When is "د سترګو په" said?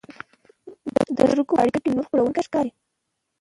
0.95-1.61